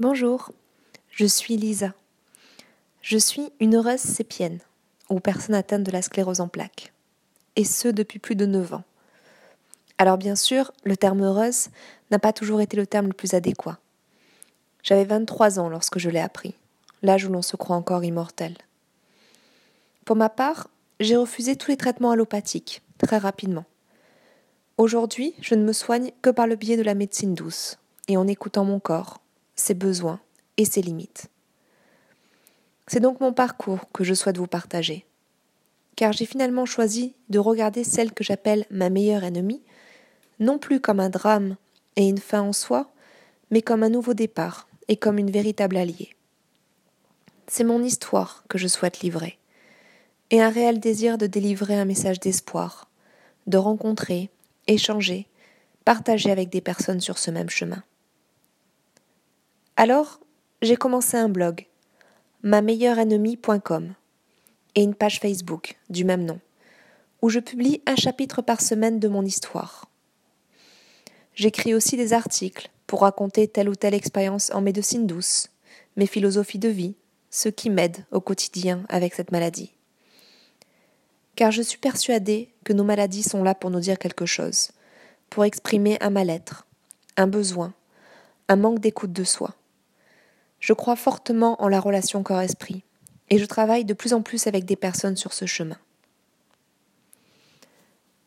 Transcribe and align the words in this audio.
Bonjour, 0.00 0.50
je 1.10 1.26
suis 1.26 1.58
Lisa. 1.58 1.92
Je 3.02 3.18
suis 3.18 3.52
une 3.60 3.76
heureuse 3.76 4.00
sépienne, 4.00 4.60
ou 5.10 5.20
personne 5.20 5.54
atteinte 5.54 5.82
de 5.82 5.90
la 5.90 6.00
sclérose 6.00 6.40
en 6.40 6.48
plaques, 6.48 6.94
et 7.54 7.64
ce 7.66 7.86
depuis 7.86 8.18
plus 8.18 8.34
de 8.34 8.46
9 8.46 8.72
ans. 8.72 8.84
Alors 9.98 10.16
bien 10.16 10.36
sûr, 10.36 10.72
le 10.84 10.96
terme 10.96 11.22
heureuse 11.22 11.68
n'a 12.10 12.18
pas 12.18 12.32
toujours 12.32 12.62
été 12.62 12.78
le 12.78 12.86
terme 12.86 13.08
le 13.08 13.12
plus 13.12 13.34
adéquat. 13.34 13.78
J'avais 14.82 15.04
23 15.04 15.60
ans 15.60 15.68
lorsque 15.68 15.98
je 15.98 16.08
l'ai 16.08 16.18
appris, 16.18 16.54
l'âge 17.02 17.26
où 17.26 17.30
l'on 17.30 17.42
se 17.42 17.56
croit 17.56 17.76
encore 17.76 18.02
immortel. 18.02 18.56
Pour 20.06 20.16
ma 20.16 20.30
part, 20.30 20.68
j'ai 20.98 21.16
refusé 21.16 21.56
tous 21.56 21.72
les 21.72 21.76
traitements 21.76 22.12
allopathiques, 22.12 22.80
très 22.96 23.18
rapidement. 23.18 23.66
Aujourd'hui, 24.78 25.34
je 25.42 25.54
ne 25.56 25.62
me 25.62 25.74
soigne 25.74 26.10
que 26.22 26.30
par 26.30 26.46
le 26.46 26.56
biais 26.56 26.78
de 26.78 26.82
la 26.82 26.94
médecine 26.94 27.34
douce, 27.34 27.76
et 28.08 28.16
en 28.16 28.26
écoutant 28.26 28.64
mon 28.64 28.80
corps, 28.80 29.20
ses 29.60 29.74
besoins 29.74 30.20
et 30.56 30.64
ses 30.64 30.82
limites. 30.82 31.28
C'est 32.86 33.00
donc 33.00 33.20
mon 33.20 33.32
parcours 33.32 33.90
que 33.92 34.02
je 34.02 34.14
souhaite 34.14 34.38
vous 34.38 34.46
partager, 34.46 35.06
car 35.94 36.12
j'ai 36.12 36.26
finalement 36.26 36.66
choisi 36.66 37.14
de 37.28 37.38
regarder 37.38 37.84
celle 37.84 38.12
que 38.12 38.24
j'appelle 38.24 38.66
ma 38.70 38.90
meilleure 38.90 39.22
ennemie, 39.22 39.62
non 40.40 40.58
plus 40.58 40.80
comme 40.80 40.98
un 40.98 41.10
drame 41.10 41.56
et 41.96 42.08
une 42.08 42.18
fin 42.18 42.40
en 42.40 42.52
soi, 42.52 42.90
mais 43.50 43.62
comme 43.62 43.82
un 43.82 43.90
nouveau 43.90 44.14
départ 44.14 44.66
et 44.88 44.96
comme 44.96 45.18
une 45.18 45.30
véritable 45.30 45.76
alliée. 45.76 46.14
C'est 47.46 47.64
mon 47.64 47.82
histoire 47.82 48.44
que 48.48 48.58
je 48.58 48.66
souhaite 48.66 49.00
livrer, 49.00 49.38
et 50.30 50.40
un 50.40 50.50
réel 50.50 50.80
désir 50.80 51.18
de 51.18 51.26
délivrer 51.26 51.78
un 51.78 51.84
message 51.84 52.20
d'espoir, 52.20 52.88
de 53.46 53.58
rencontrer, 53.58 54.30
échanger, 54.66 55.26
partager 55.84 56.30
avec 56.30 56.48
des 56.48 56.60
personnes 56.60 57.00
sur 57.00 57.18
ce 57.18 57.30
même 57.30 57.50
chemin. 57.50 57.82
Alors, 59.82 60.20
j'ai 60.60 60.76
commencé 60.76 61.16
un 61.16 61.30
blog, 61.30 61.66
ma 62.42 62.58
ennemie.com, 62.58 63.94
et 64.74 64.82
une 64.82 64.94
page 64.94 65.20
Facebook 65.20 65.78
du 65.88 66.04
même 66.04 66.26
nom, 66.26 66.38
où 67.22 67.30
je 67.30 67.40
publie 67.40 67.80
un 67.86 67.96
chapitre 67.96 68.42
par 68.42 68.60
semaine 68.60 69.00
de 69.00 69.08
mon 69.08 69.24
histoire. 69.24 69.88
J'écris 71.34 71.72
aussi 71.72 71.96
des 71.96 72.12
articles 72.12 72.68
pour 72.86 73.00
raconter 73.00 73.48
telle 73.48 73.70
ou 73.70 73.74
telle 73.74 73.94
expérience 73.94 74.50
en 74.52 74.60
médecine 74.60 75.06
douce, 75.06 75.48
mes 75.96 76.06
philosophies 76.06 76.58
de 76.58 76.68
vie, 76.68 76.94
ce 77.30 77.48
qui 77.48 77.70
m'aide 77.70 78.04
au 78.10 78.20
quotidien 78.20 78.84
avec 78.90 79.14
cette 79.14 79.32
maladie. 79.32 79.72
Car 81.36 81.52
je 81.52 81.62
suis 81.62 81.78
persuadée 81.78 82.50
que 82.64 82.74
nos 82.74 82.84
maladies 82.84 83.22
sont 83.22 83.42
là 83.42 83.54
pour 83.54 83.70
nous 83.70 83.80
dire 83.80 83.98
quelque 83.98 84.26
chose, 84.26 84.72
pour 85.30 85.46
exprimer 85.46 85.96
un 86.02 86.10
mal-être, 86.10 86.66
un 87.16 87.28
besoin, 87.28 87.72
un 88.48 88.56
manque 88.56 88.80
d'écoute 88.80 89.14
de 89.14 89.24
soi. 89.24 89.54
Je 90.60 90.74
crois 90.74 90.96
fortement 90.96 91.60
en 91.62 91.68
la 91.68 91.80
relation 91.80 92.22
corps-esprit 92.22 92.84
et 93.30 93.38
je 93.38 93.46
travaille 93.46 93.84
de 93.84 93.94
plus 93.94 94.12
en 94.12 94.20
plus 94.20 94.46
avec 94.46 94.66
des 94.66 94.76
personnes 94.76 95.16
sur 95.16 95.32
ce 95.32 95.46
chemin. 95.46 95.78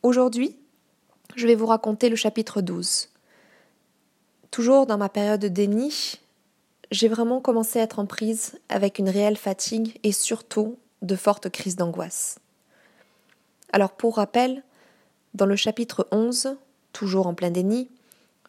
Aujourd'hui, 0.02 0.58
je 1.36 1.46
vais 1.46 1.54
vous 1.54 1.66
raconter 1.66 2.08
le 2.08 2.16
chapitre 2.16 2.60
12. 2.60 3.08
Toujours 4.50 4.86
dans 4.86 4.98
ma 4.98 5.08
période 5.08 5.40
de 5.40 5.48
déni, 5.48 6.20
j'ai 6.90 7.08
vraiment 7.08 7.40
commencé 7.40 7.78
à 7.78 7.82
être 7.82 7.98
en 7.98 8.06
prise 8.06 8.58
avec 8.68 8.98
une 8.98 9.08
réelle 9.08 9.36
fatigue 9.36 9.98
et 10.02 10.12
surtout 10.12 10.76
de 11.02 11.16
fortes 11.16 11.50
crises 11.50 11.76
d'angoisse. 11.76 12.38
Alors 13.72 13.92
pour 13.92 14.16
rappel, 14.16 14.62
dans 15.34 15.46
le 15.46 15.56
chapitre 15.56 16.06
11, 16.10 16.56
toujours 16.92 17.26
en 17.26 17.34
plein 17.34 17.50
déni, 17.50 17.88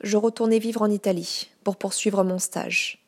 je 0.02 0.17
retournais 0.17 0.59
vivre 0.59 0.81
en 0.81 0.89
Italie 0.89 1.49
pour 1.64 1.77
poursuivre 1.77 2.23
mon 2.23 2.39
stage. 2.39 3.05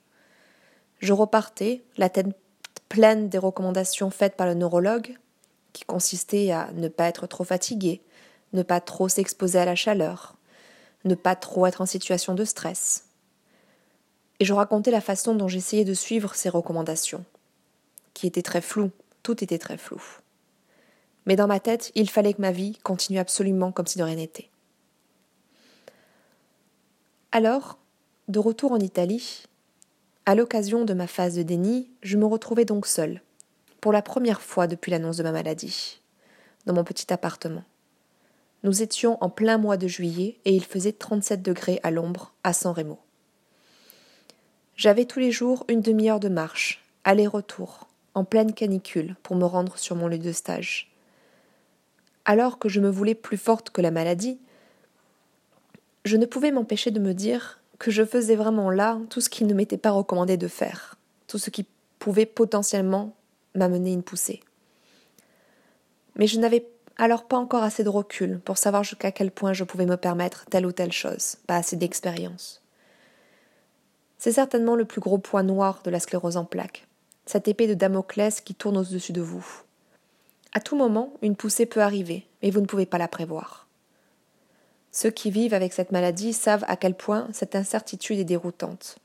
Je 1.00 1.14
repartais, 1.14 1.84
la 1.98 2.09
tête 2.09 2.28
pleine 2.90 3.30
des 3.30 3.38
recommandations 3.38 4.09
faites 4.09 4.36
par 4.36 4.48
le 4.48 4.53
neurologue, 4.53 5.17
qui 5.73 5.84
consistaient 5.84 6.52
à 6.52 6.72
ne 6.73 6.88
pas 6.88 7.08
être 7.08 7.28
trop 7.28 7.44
fatigué, 7.44 8.02
ne 8.53 8.63
pas 8.63 8.81
trop 8.81 9.09
s'exposer 9.09 9.59
à 9.59 9.66
la 9.66 9.75
chaleur, 9.75 10.35
ne 11.06 11.16
pas 11.16 11.35
trop 11.35 11.68
être 11.68 11.81
en 11.81 11.85
situation 11.85 12.34
de 12.34 12.46
stress. 12.46 13.06
Et 14.40 14.46
je 14.46 14.53
racontais 14.53 14.91
la 14.91 15.02
façon 15.02 15.35
dont 15.35 15.47
j'essayais 15.47 15.85
de 15.85 15.94
suivre 15.94 16.35
ces 16.35 16.50
recommandations, 16.50 17.25
qui 18.14 18.28
étaient 18.28 18.41
très 18.41 18.62
floues, 18.62 18.91
tout 19.24 19.44
était 19.44 19.59
très 19.59 19.78
flou. 19.78 20.02
Mais 21.25 21.35
dans 21.35 21.47
ma 21.47 21.59
tête, 21.59 21.91
il 21.96 22.09
fallait 22.09 22.34
que 22.34 22.41
ma 22.41 22.52
vie 22.52 22.78
continue 22.84 23.19
absolument 23.19 23.72
comme 23.72 23.88
si 23.88 23.97
de 23.97 24.03
rien 24.03 24.16
n'était. 24.16 24.50
Alors, 27.31 27.78
de 28.29 28.40
retour 28.40 28.72
en 28.72 28.79
Italie, 28.79 29.44
à 30.28 30.36
l'occasion 30.36 30.84
de 30.84 30.94
ma 30.94 31.08
phase 31.08 31.38
de 31.38 31.44
déni, 31.44 31.90
je 32.04 32.18
me 32.18 32.26
retrouvais 32.26 32.66
donc 32.66 32.86
seule, 32.86 33.22
pour 33.80 33.94
la 33.94 34.02
première 34.02 34.42
fois 34.42 34.68
depuis 34.68 34.92
l'annonce 34.92 35.16
de 35.16 35.24
ma 35.24 35.32
maladie, 35.32 36.02
dans 36.66 36.74
mon 36.74 36.84
petit 36.84 37.14
appartement. 37.14 37.64
Nous 38.64 38.82
étions 38.82 39.18
en 39.24 39.30
plein 39.30 39.58
mois 39.58 39.78
de 39.78 39.88
juillet 39.88 40.38
et 40.44 40.54
il 40.54 40.66
faisait 40.66 40.92
37 40.92 41.42
degrés 41.42 41.80
à 41.82 41.92
l'ombre 41.92 42.34
à 42.44 42.52
San 42.52 42.74
Remo. 42.74 43.00
J'avais 44.76 45.06
tous 45.06 45.20
les 45.20 45.32
jours 45.32 45.64
une 45.70 45.80
demi-heure 45.80 46.20
de 46.20 46.28
marche, 46.28 46.84
aller-retour, 47.06 47.88
en 48.14 48.26
pleine 48.26 48.52
canicule, 48.52 49.16
pour 49.24 49.38
me 49.38 49.46
rendre 49.46 49.78
sur 49.78 49.96
mon 49.96 50.09
lieu 50.09 50.18
de 50.18 50.34
stage. 50.34 50.92
Alors 52.26 52.59
que 52.59 52.68
je 52.68 52.82
me 52.82 52.90
voulais 52.90 53.16
plus 53.16 53.38
forte 53.38 53.70
que 53.70 53.80
la 53.80 53.92
maladie, 53.92 54.40
je 56.04 56.18
ne 56.18 56.26
pouvais 56.26 56.52
m'empêcher 56.52 56.92
de 56.92 57.00
me 57.00 57.14
dire 57.14 57.62
que 57.80 57.92
je 57.92 58.04
faisais 58.04 58.36
vraiment 58.36 58.70
là 58.70 59.00
tout 59.10 59.22
ce 59.22 59.30
qui 59.30 59.44
ne 59.44 59.54
m'était 59.54 59.78
pas 59.78 59.92
recommandé 59.92 60.38
de 60.38 60.48
faire, 60.48 60.96
tout 61.28 61.38
ce 61.38 61.50
qui 61.50 61.66
pouvait 62.00 62.26
potentiellement 62.26 63.16
m'amener 63.56 63.92
une 63.92 64.04
poussée. 64.04 64.42
Mais 66.16 66.28
je 66.28 66.40
n'avais 66.40 66.68
alors 66.98 67.26
pas 67.26 67.38
encore 67.38 67.64
assez 67.64 67.84
de 67.84 67.90
recul 67.90 68.40
pour 68.40 68.58
savoir 68.58 68.84
jusqu'à 68.84 69.12
quel 69.12 69.32
point 69.32 69.54
je 69.54 69.64
pouvais 69.64 69.86
me 69.86 69.98
permettre 69.98 70.46
telle 70.46 70.66
ou 70.66 70.72
telle 70.72 70.92
chose, 70.92 71.36
pas 71.46 71.58
assez 71.58 71.76
d'expérience. 71.76 72.62
C'est 74.18 74.32
certainement 74.32 74.76
le 74.76 74.86
plus 74.86 75.02
gros 75.02 75.20
point 75.20 75.44
noir 75.44 75.82
de 75.84 75.92
la 75.92 76.00
sclérose 76.00 76.38
en 76.38 76.46
plaques, 76.46 76.88
cette 77.28 77.48
épée 77.48 77.68
de 77.68 77.76
Damoclès 77.76 78.42
qui 78.42 78.56
tourne 78.56 78.78
au-dessus 78.78 79.14
de 79.14 79.22
vous. 79.22 79.46
À 80.54 80.59
tout 80.59 80.76
moment, 80.76 81.14
une 81.22 81.36
poussée 81.36 81.68
peut 81.68 81.82
arriver, 81.82 82.26
mais 82.42 82.50
vous 82.50 82.62
ne 82.62 82.66
pouvez 82.66 82.88
pas 82.88 82.98
la 82.98 83.08
prévoir. 83.08 83.66
Ceux 85.00 85.12
qui 85.12 85.30
vivent 85.30 85.53
avec 85.53 85.74
cette 85.74 85.91
maladie 85.91 86.34
savent 86.34 86.66
à 86.68 86.75
quel 86.75 86.96
point 86.96 87.28
cette 87.31 87.56
incertitude 87.56 88.18
est 88.18 88.24
déroutante. 88.24 88.97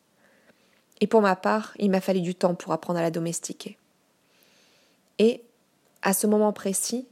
Et 1.03 1.06
pour 1.06 1.20
ma 1.20 1.36
part, 1.36 1.75
il 1.78 1.91
m'a 1.91 2.00
fallu 2.00 2.22
du 2.22 2.34
temps 2.34 2.54
pour 2.54 2.72
apprendre 2.72 2.98
à 2.98 3.03
la 3.03 3.10
domestiquer. 3.10 3.76
Et, 5.19 5.42
à 6.00 6.14
ce 6.14 6.26
moment 6.26 6.54
précis, 6.54 7.06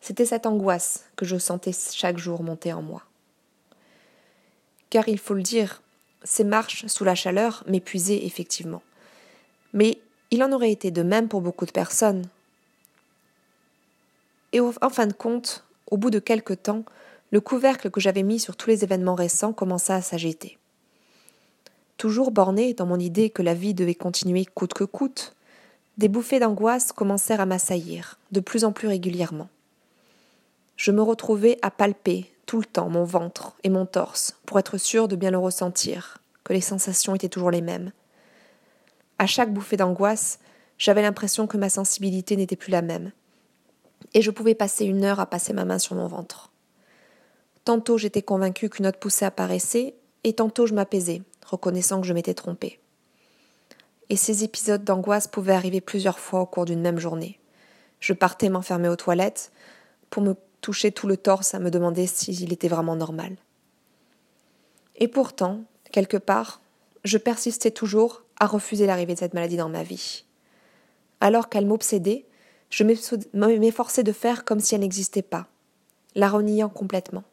c'était 0.00 0.26
cette 0.26 0.44
angoisse 0.44 1.04
que 1.14 1.24
je 1.24 1.36
sentais 1.36 1.70
chaque 1.72 2.18
jour 2.18 2.42
monter 2.42 2.72
en 2.72 2.82
moi. 2.82 3.04
Car 4.90 5.08
il 5.08 5.20
faut 5.20 5.34
le 5.34 5.42
dire, 5.42 5.80
ces 6.24 6.42
marches 6.42 6.84
sous 6.88 7.04
la 7.04 7.14
chaleur 7.14 7.62
m'épuisaient 7.68 8.26
effectivement. 8.26 8.82
Mais 9.72 10.00
il 10.32 10.42
en 10.42 10.50
aurait 10.50 10.72
été 10.72 10.90
de 10.90 11.04
même 11.04 11.28
pour 11.28 11.42
beaucoup 11.42 11.64
de 11.64 11.70
personnes. 11.70 12.26
Et 14.50 14.58
en 14.58 14.90
fin 14.90 15.06
de 15.06 15.12
compte, 15.12 15.64
au 15.92 15.96
bout 15.96 16.10
de 16.10 16.18
quelque 16.18 16.54
temps, 16.54 16.84
le 17.30 17.40
couvercle 17.40 17.90
que 17.90 18.00
j'avais 18.00 18.22
mis 18.22 18.38
sur 18.38 18.56
tous 18.56 18.70
les 18.70 18.84
événements 18.84 19.14
récents 19.14 19.52
commença 19.52 19.94
à 19.94 20.02
s'agiter. 20.02 20.58
Toujours 21.96 22.30
borné 22.30 22.74
dans 22.74 22.86
mon 22.86 22.98
idée 22.98 23.30
que 23.30 23.42
la 23.42 23.54
vie 23.54 23.74
devait 23.74 23.94
continuer 23.94 24.44
coûte 24.44 24.74
que 24.74 24.84
coûte, 24.84 25.34
des 25.96 26.08
bouffées 26.08 26.40
d'angoisse 26.40 26.92
commencèrent 26.92 27.40
à 27.40 27.46
m'assaillir, 27.46 28.18
de 28.30 28.40
plus 28.40 28.64
en 28.64 28.72
plus 28.72 28.86
régulièrement. 28.86 29.48
Je 30.76 30.92
me 30.92 31.00
retrouvais 31.00 31.58
à 31.62 31.70
palper 31.70 32.30
tout 32.44 32.58
le 32.58 32.66
temps 32.66 32.90
mon 32.90 33.04
ventre 33.04 33.56
et 33.64 33.70
mon 33.70 33.86
torse 33.86 34.36
pour 34.44 34.58
être 34.58 34.76
sûr 34.76 35.08
de 35.08 35.16
bien 35.16 35.30
le 35.30 35.38
ressentir, 35.38 36.18
que 36.44 36.52
les 36.52 36.60
sensations 36.60 37.14
étaient 37.14 37.30
toujours 37.30 37.50
les 37.50 37.62
mêmes. 37.62 37.92
À 39.18 39.26
chaque 39.26 39.52
bouffée 39.52 39.78
d'angoisse, 39.78 40.38
j'avais 40.78 41.00
l'impression 41.00 41.46
que 41.46 41.56
ma 41.56 41.70
sensibilité 41.70 42.36
n'était 42.36 42.56
plus 42.56 42.70
la 42.70 42.82
même, 42.82 43.10
et 44.12 44.20
je 44.20 44.30
pouvais 44.30 44.54
passer 44.54 44.84
une 44.84 45.04
heure 45.04 45.20
à 45.20 45.26
passer 45.26 45.54
ma 45.54 45.64
main 45.64 45.78
sur 45.78 45.96
mon 45.96 46.06
ventre. 46.06 46.50
Tantôt 47.66 47.98
j'étais 47.98 48.22
convaincue 48.22 48.70
qu'une 48.70 48.86
autre 48.86 49.00
poussée 49.00 49.24
apparaissait, 49.24 49.96
et 50.22 50.34
tantôt 50.34 50.68
je 50.68 50.74
m'apaisais, 50.74 51.22
reconnaissant 51.44 52.00
que 52.00 52.06
je 52.06 52.12
m'étais 52.12 52.32
trompée. 52.32 52.78
Et 54.08 54.14
ces 54.14 54.44
épisodes 54.44 54.84
d'angoisse 54.84 55.26
pouvaient 55.26 55.52
arriver 55.52 55.80
plusieurs 55.80 56.20
fois 56.20 56.42
au 56.42 56.46
cours 56.46 56.64
d'une 56.64 56.80
même 56.80 57.00
journée. 57.00 57.40
Je 57.98 58.12
partais 58.12 58.50
m'enfermer 58.50 58.88
aux 58.88 58.94
toilettes 58.94 59.50
pour 60.10 60.22
me 60.22 60.36
toucher 60.60 60.92
tout 60.92 61.08
le 61.08 61.16
torse 61.16 61.54
à 61.54 61.58
me 61.58 61.72
demander 61.72 62.06
s'il 62.06 62.52
était 62.52 62.68
vraiment 62.68 62.94
normal. 62.94 63.34
Et 64.94 65.08
pourtant, 65.08 65.64
quelque 65.90 66.18
part, 66.18 66.60
je 67.02 67.18
persistais 67.18 67.72
toujours 67.72 68.22
à 68.38 68.46
refuser 68.46 68.86
l'arrivée 68.86 69.14
de 69.14 69.18
cette 69.18 69.34
maladie 69.34 69.56
dans 69.56 69.68
ma 69.68 69.82
vie. 69.82 70.24
Alors 71.20 71.48
qu'elle 71.48 71.66
m'obsédait, 71.66 72.26
je 72.70 72.84
m'efforçais 72.84 74.04
de 74.04 74.12
faire 74.12 74.44
comme 74.44 74.60
si 74.60 74.76
elle 74.76 74.82
n'existait 74.82 75.22
pas, 75.22 75.48
la 76.14 76.28
reniant 76.28 76.68
complètement. 76.68 77.24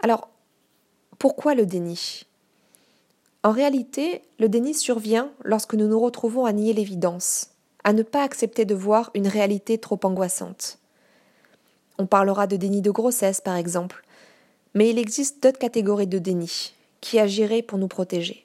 Alors, 0.00 0.28
pourquoi 1.18 1.54
le 1.54 1.66
déni? 1.66 2.24
En 3.42 3.50
réalité, 3.50 4.22
le 4.38 4.48
déni 4.48 4.74
survient 4.74 5.30
lorsque 5.44 5.74
nous 5.74 5.88
nous 5.88 6.00
retrouvons 6.00 6.44
à 6.44 6.52
nier 6.52 6.72
l'évidence, 6.72 7.50
à 7.84 7.92
ne 7.92 8.02
pas 8.02 8.22
accepter 8.22 8.64
de 8.64 8.74
voir 8.74 9.10
une 9.14 9.28
réalité 9.28 9.78
trop 9.78 9.98
angoissante. 10.02 10.78
On 11.98 12.06
parlera 12.06 12.46
de 12.46 12.56
déni 12.56 12.82
de 12.82 12.90
grossesse, 12.90 13.40
par 13.40 13.56
exemple, 13.56 14.04
mais 14.74 14.90
il 14.90 14.98
existe 14.98 15.42
d'autres 15.42 15.58
catégories 15.58 16.06
de 16.06 16.18
déni 16.18 16.74
qui 17.00 17.18
agiraient 17.18 17.62
pour 17.62 17.78
nous 17.78 17.88
protéger. 17.88 18.44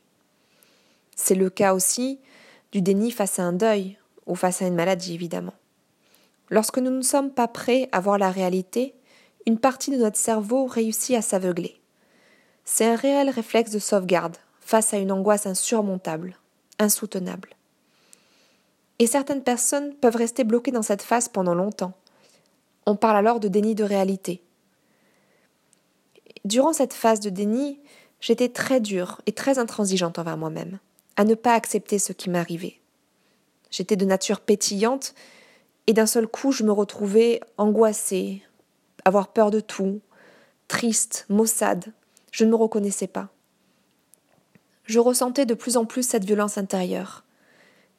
C'est 1.16 1.36
le 1.36 1.50
cas 1.50 1.74
aussi 1.74 2.20
du 2.72 2.82
déni 2.82 3.12
face 3.12 3.38
à 3.40 3.44
un 3.44 3.54
deuil 3.54 3.98
ou 4.26 4.36
face 4.36 4.62
à 4.62 4.68
une 4.68 4.76
maladie, 4.76 5.14
évidemment. 5.14 5.54
Lorsque 6.50 6.80
nous 6.80 6.92
ne 6.92 7.02
sommes 7.02 7.32
pas 7.32 7.48
prêts 7.48 7.90
à 7.92 8.00
voir 8.00 8.18
la 8.18 8.32
réalité, 8.32 8.96
une 9.46 9.60
partie 9.60 9.92
de 9.92 9.98
notre 9.98 10.18
cerveau 10.18 10.66
réussit 10.66 11.16
à 11.16 11.22
s'aveugler. 11.22 11.80
C'est 12.66 12.86
un 12.86 12.96
réel 12.96 13.30
réflexe 13.30 13.72
de 13.72 13.80
sauvegarde 13.80 14.38
face 14.62 14.94
à 14.94 14.98
une 14.98 15.12
angoisse 15.12 15.46
insurmontable, 15.46 16.38
insoutenable. 16.80 17.50
Et 19.00 19.08
certaines 19.08 19.44
personnes 19.44 19.94
peuvent 19.96 20.16
rester 20.16 20.44
bloquées 20.44 20.72
dans 20.72 20.82
cette 20.82 21.02
phase 21.02 21.28
pendant 21.28 21.56
longtemps. 21.56 21.94
On 22.86 22.96
parle 22.96 23.18
alors 23.18 23.40
de 23.40 23.48
déni 23.48 23.76
de 23.76 23.84
réalité. 23.84 24.42
Durant 26.46 26.74
cette 26.74 26.94
phase 26.94 27.20
de 27.20 27.30
déni, 27.30 27.80
j'étais 28.22 28.50
très 28.50 28.80
dure 28.80 29.22
et 29.26 29.34
très 29.34 29.60
intransigeante 29.60 30.20
envers 30.20 30.38
moi-même, 30.38 30.80
à 31.18 31.26
ne 31.26 31.36
pas 31.36 31.54
accepter 31.54 32.00
ce 32.00 32.14
qui 32.14 32.30
m'arrivait. 32.30 32.80
J'étais 33.72 33.96
de 33.96 34.06
nature 34.06 34.40
pétillante, 34.40 35.16
et 35.88 35.94
d'un 35.94 36.06
seul 36.06 36.28
coup 36.28 36.52
je 36.52 36.64
me 36.64 36.72
retrouvais 36.72 37.42
angoissée, 37.58 38.42
avoir 39.06 39.30
peur 39.30 39.52
de 39.52 39.60
tout, 39.60 40.02
triste, 40.68 41.26
maussade. 41.30 41.94
Je 42.32 42.46
ne 42.46 42.50
me 42.50 42.56
reconnaissais 42.56 43.08
pas. 43.08 43.30
Je 44.86 45.00
ressentais 45.00 45.46
de 45.46 45.54
plus 45.54 45.78
en 45.78 45.86
plus 45.86 46.08
cette 46.08 46.26
violence 46.26 46.58
intérieure, 46.58 47.24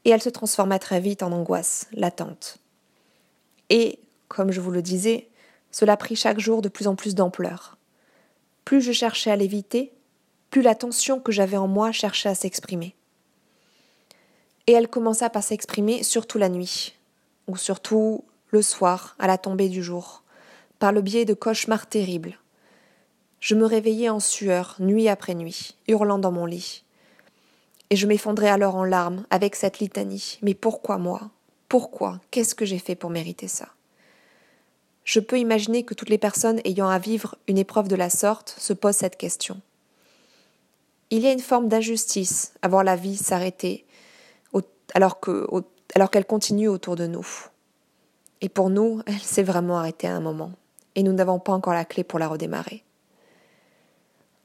et 0.05 0.11
elle 0.11 0.23
se 0.23 0.29
transforma 0.29 0.79
très 0.79 1.01
vite 1.01 1.23
en 1.23 1.33
angoisse 1.33 1.87
latente. 1.93 2.59
Et, 3.71 3.99
comme 4.29 4.53
je 4.53 4.61
vous 4.61 4.71
le 4.71 4.83
disais, 4.83 5.29
cela 5.71 5.97
prit 5.97 6.17
chaque 6.17 6.41
jour 6.41 6.63
de 6.63 6.69
plus 6.69 6.87
en 6.87 6.95
plus 6.95 7.15
d'ampleur. 7.15 7.79
Plus 8.65 8.83
je 8.83 8.93
cherchais 8.93 9.31
à 9.31 9.37
l'éviter, 9.37 9.93
plus 10.51 10.63
la 10.63 10.75
tension 10.75 11.21
que 11.21 11.33
j'avais 11.33 11.57
en 11.57 11.67
moi 11.67 11.91
cherchait 11.93 12.29
à 12.29 12.35
s'exprimer. 12.35 12.95
Et 14.67 14.73
elle 14.73 14.89
commença 14.89 15.31
par 15.31 15.43
s'exprimer 15.43 16.03
surtout 16.03 16.39
la 16.39 16.49
nuit, 16.49 16.97
ou 17.47 17.57
surtout 17.57 18.25
le 18.51 18.63
soir, 18.63 19.17
à 19.19 19.27
la 19.27 19.39
tombée 19.39 19.69
du 19.69 19.83
jour, 19.83 20.24
par 20.85 20.93
le 20.93 21.01
biais 21.01 21.25
de 21.25 21.33
cauchemars 21.33 21.87
terribles. 21.87 22.39
Je 23.41 23.55
me 23.55 23.65
réveillais 23.65 24.11
en 24.11 24.21
sueur, 24.21 24.77
nuit 24.81 25.09
après 25.09 25.35
nuit, 25.35 25.79
hurlant 25.89 26.19
dans 26.19 26.31
mon 26.31 26.45
lit. 26.45 26.85
Et 27.89 27.97
je 27.97 28.07
m'effondrais 28.07 28.51
alors 28.51 28.75
en 28.75 28.85
larmes 28.85 29.25
avec 29.31 29.57
cette 29.57 29.79
litanie. 29.79 30.39
Mais 30.43 30.53
pourquoi 30.53 30.99
moi? 30.99 31.31
Pourquoi? 31.71 32.21
Qu'est-ce 32.31 32.55
que 32.55 32.67
j'ai 32.67 32.79
fait 32.79 32.97
pour 32.97 33.09
mériter 33.09 33.49
ça? 33.49 33.71
Je 35.05 35.21
peux 35.21 35.39
imaginer 35.39 35.85
que 35.85 35.95
toutes 35.95 36.11
les 36.11 36.19
personnes 36.19 36.61
ayant 36.67 36.91
à 36.91 36.99
vivre 36.99 37.37
une 37.49 37.57
épreuve 37.57 37.89
de 37.89 37.97
la 37.97 38.11
sorte 38.11 38.55
se 38.59 38.75
posent 38.75 38.97
cette 38.97 39.17
question. 39.17 39.63
Il 41.09 41.21
y 41.21 41.27
a 41.29 41.33
une 41.33 41.41
forme 41.41 41.69
d'injustice 41.69 42.53
à 42.61 42.69
voir 42.69 42.85
la 42.85 42.97
vie 42.97 43.17
s'arrêter 43.17 43.87
alors 44.93 45.19
que 45.19 45.49
alors 45.95 46.11
qu'elle 46.11 46.27
continue 46.27 46.69
autour 46.69 46.95
de 46.95 47.07
nous. 47.07 47.27
Et 48.43 48.51
pour 48.51 48.69
nous, 48.69 49.01
elle 49.07 49.19
s'est 49.21 49.43
vraiment 49.43 49.79
arrêtée 49.79 50.09
à 50.09 50.15
un 50.15 50.21
moment, 50.21 50.53
et 50.95 51.03
nous 51.03 51.13
n'avons 51.13 51.39
pas 51.39 51.53
encore 51.53 51.75
la 51.75 51.85
clé 51.85 52.05
pour 52.05 52.19
la 52.19 52.29
redémarrer. 52.29 52.85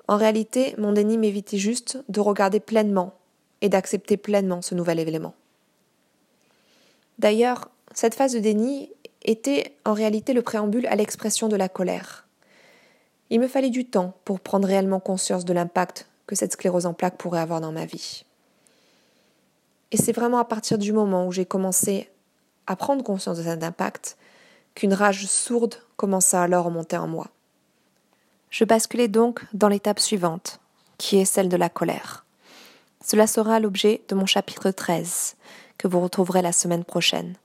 En 0.07 0.17
réalité, 0.17 0.73
mon 0.77 0.91
déni 0.91 1.17
m'évitait 1.17 1.57
juste 1.57 2.03
de 2.09 2.19
regarder 2.19 2.59
pleinement 2.59 3.13
et 3.61 3.69
d'accepter 3.69 4.17
pleinement 4.17 4.61
ce 4.61 4.73
nouvel 4.73 4.99
événement. 4.99 5.35
D'ailleurs, 7.19 7.69
cette 7.93 8.15
phase 8.15 8.33
de 8.33 8.39
déni 8.39 8.89
était 9.23 9.75
en 9.85 9.93
réalité 9.93 10.33
le 10.33 10.41
préambule 10.41 10.87
à 10.87 10.95
l'expression 10.95 11.47
de 11.47 11.55
la 11.55 11.69
colère. 11.69 12.25
Il 13.29 13.39
me 13.39 13.47
fallait 13.47 13.69
du 13.69 13.85
temps 13.85 14.15
pour 14.25 14.39
prendre 14.39 14.67
réellement 14.67 14.99
conscience 14.99 15.45
de 15.45 15.53
l'impact 15.53 16.07
que 16.25 16.35
cette 16.35 16.53
sclérose 16.53 16.85
en 16.85 16.93
plaques 16.93 17.17
pourrait 17.17 17.41
avoir 17.41 17.61
dans 17.61 17.71
ma 17.71 17.85
vie. 17.85 18.23
Et 19.91 19.97
c'est 19.97 20.13
vraiment 20.13 20.39
à 20.39 20.45
partir 20.45 20.77
du 20.77 20.93
moment 20.93 21.27
où 21.27 21.31
j'ai 21.31 21.45
commencé 21.45 22.09
à 22.67 22.75
prendre 22.75 23.03
conscience 23.03 23.37
de 23.37 23.43
cet 23.43 23.63
impact 23.63 24.17
qu'une 24.79 24.93
rage 24.93 25.25
sourde 25.25 25.75
commença 25.97 26.41
alors 26.41 26.67
à 26.67 26.69
monter 26.69 26.95
en 26.95 27.05
moi. 27.05 27.27
Je 28.49 28.63
basculais 28.63 29.09
donc 29.09 29.41
dans 29.51 29.67
l'étape 29.67 29.99
suivante, 29.99 30.61
qui 30.97 31.17
est 31.17 31.25
celle 31.25 31.49
de 31.49 31.57
la 31.57 31.67
colère. 31.67 32.25
Cela 33.05 33.27
sera 33.27 33.59
l'objet 33.59 34.01
de 34.07 34.15
mon 34.15 34.25
chapitre 34.25 34.71
13, 34.71 35.35
que 35.77 35.89
vous 35.89 35.99
retrouverez 35.99 36.41
la 36.41 36.53
semaine 36.53 36.85
prochaine. 36.85 37.35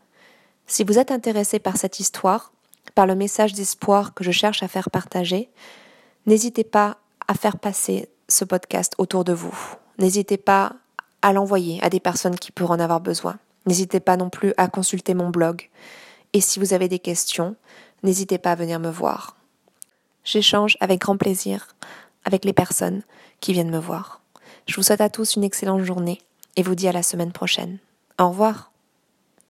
Si 0.68 0.84
vous 0.84 1.00
êtes 1.00 1.10
intéressé 1.10 1.58
par 1.58 1.76
cette 1.76 1.98
histoire, 1.98 2.52
par 2.94 3.04
le 3.04 3.16
message 3.16 3.52
d'espoir 3.52 4.14
que 4.14 4.22
je 4.22 4.30
cherche 4.30 4.62
à 4.62 4.68
faire 4.68 4.88
partager, 4.88 5.50
n'hésitez 6.26 6.62
pas 6.62 6.98
à 7.26 7.34
faire 7.34 7.58
passer 7.58 8.08
ce 8.28 8.44
podcast 8.44 8.94
autour 8.98 9.24
de 9.24 9.32
vous. 9.32 9.56
N'hésitez 9.98 10.36
pas 10.36 10.76
à 11.20 11.32
l'envoyer 11.32 11.82
à 11.82 11.90
des 11.90 11.98
personnes 11.98 12.38
qui 12.38 12.52
pourraient 12.52 12.76
en 12.76 12.80
avoir 12.80 13.00
besoin. 13.00 13.38
N'hésitez 13.66 13.98
pas 13.98 14.16
non 14.16 14.30
plus 14.30 14.54
à 14.56 14.68
consulter 14.68 15.14
mon 15.14 15.30
blog. 15.30 15.68
Et 16.34 16.42
si 16.42 16.58
vous 16.58 16.74
avez 16.74 16.88
des 16.88 16.98
questions, 16.98 17.56
n'hésitez 18.02 18.36
pas 18.36 18.52
à 18.52 18.56
venir 18.56 18.78
me 18.78 18.90
voir. 18.90 19.36
J'échange 20.24 20.76
avec 20.80 21.00
grand 21.00 21.16
plaisir 21.16 21.68
avec 22.24 22.44
les 22.44 22.52
personnes 22.52 23.02
qui 23.40 23.52
viennent 23.52 23.70
me 23.70 23.78
voir. 23.78 24.20
Je 24.66 24.76
vous 24.76 24.82
souhaite 24.82 25.00
à 25.00 25.10
tous 25.10 25.36
une 25.36 25.44
excellente 25.44 25.82
journée 25.82 26.20
et 26.56 26.62
vous 26.62 26.74
dis 26.74 26.88
à 26.88 26.92
la 26.92 27.02
semaine 27.02 27.32
prochaine. 27.32 27.78
Au 28.18 28.28
revoir. 28.28 28.73